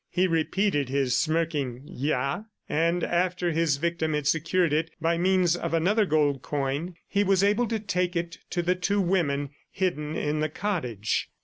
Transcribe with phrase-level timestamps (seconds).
[0.09, 2.45] He repeated his smirking "Ya?"...
[2.67, 7.43] and after his victim had secured it by means of another gold coin, he was
[7.43, 11.29] able to take it to the two women hidden in the cottage.